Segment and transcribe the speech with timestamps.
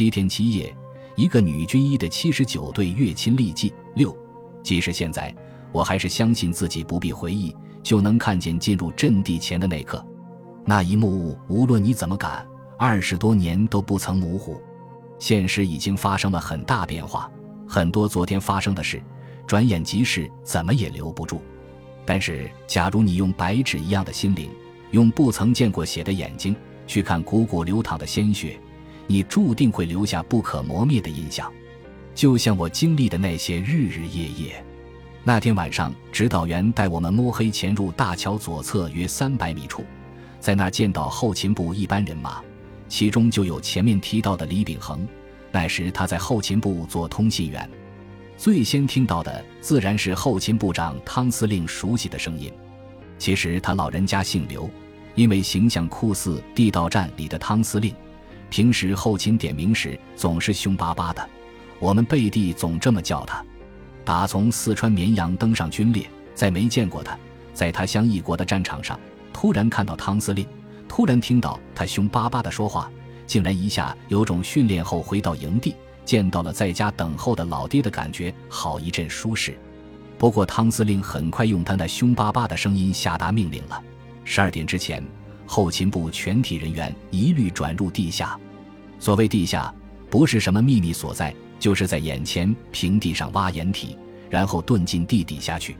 [0.00, 0.74] 七天七夜，
[1.14, 3.70] 一个女军医的七十九对月亲历记。
[3.96, 4.16] 六，
[4.62, 5.30] 即使现在，
[5.72, 10.02] 我还是相信自己不必回忆就能看见进入阵地前的那刻，
[10.64, 14.58] 那一幕，无论你怎么赶，二十多年都不曾模糊。
[15.18, 17.30] 现实已经发生了很大变化，
[17.68, 19.02] 很多昨天发生的事，
[19.46, 21.42] 转眼即逝，怎么也留不住。
[22.06, 24.48] 但是，假如你用白纸一样的心灵，
[24.92, 26.56] 用不曾见过血的眼睛
[26.86, 28.58] 去看汩汩流淌的鲜血，
[29.10, 31.52] 你注定会留下不可磨灭的印象。
[32.14, 34.64] 就像我经历的那些日日夜夜。
[35.24, 39.84] 那天晚上，指导员带我们摸黑潜入大桥左侧约三百米处，
[40.38, 42.40] 在那见到后勤部一班人马。
[42.88, 45.04] 其中就有前面提到的李秉衡，
[45.50, 47.68] 那时他在后勤部做通信员。
[48.36, 52.48] 最先听到的自然是后勤部长汤司令熟悉的声音。
[53.18, 54.70] 其实他老人家姓刘，
[55.16, 57.92] 因为形象酷似地道战里的汤司令，
[58.50, 61.26] 平时后勤点名时总是凶巴巴的，
[61.78, 63.42] 我们背地总这么叫他。
[64.04, 67.16] 打从四川绵阳登上军列，再没见过他，
[67.54, 68.98] 在他乡异国的战场上，
[69.32, 70.46] 突然看到汤司令。
[70.88, 72.90] 突然听到他凶巴巴的说话，
[73.24, 79.56] 竟然一下有种训练后回到营地，见到了在家等候的老爹的感觉，好一阵舒适。
[80.18, 83.80] 不过汤司令很快用他那凶巴巴的声音下达命令了：
[84.24, 85.00] 十二点之前，
[85.46, 88.36] 后勤部全体人员一律转入地下。
[89.00, 89.74] 所谓地下，
[90.08, 93.96] 不是什么秘密所在，就是在眼前平地上挖掩体，
[94.28, 95.76] 然后遁进地底下去。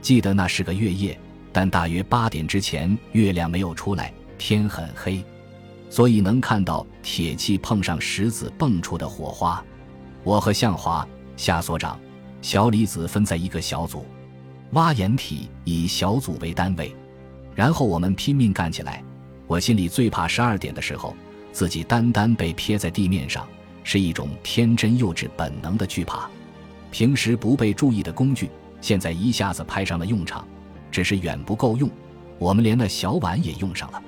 [0.00, 1.18] 记得那是个月夜，
[1.52, 4.14] 但大约八点之前，月亮没有出来。
[4.38, 5.24] 天很黑，
[5.88, 9.62] 所以能看到铁器碰上石子蹦出的火花。
[10.24, 11.96] 我和向华、夏所长、
[12.40, 14.04] 小李子分在一个小组，
[14.72, 16.92] 挖掩体以小组为单位，
[17.54, 19.00] 然后我们拼命干起来。
[19.46, 21.14] 我心里最怕十二点的时候，
[21.52, 23.46] 自己单单被撇在地面上，
[23.84, 26.28] 是一种天真幼稚本能的惧怕。
[26.90, 28.50] 平时不被注意的工具，
[28.80, 30.46] 现在一下子派上了用场，
[30.90, 31.88] 只是远不够用。
[32.38, 34.02] 我们连那小碗也用上了。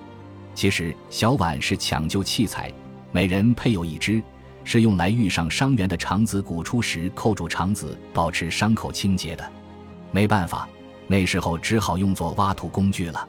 [0.54, 2.72] 其实小碗是抢救器材，
[3.12, 4.22] 每人配有一只，
[4.64, 9.52] 是用来遇上伤员的肠子鼓出时扣住肠子，保持伤口清洁的。
[10.10, 10.68] 没办法，
[11.06, 13.28] 那时候只好用作挖土工具了。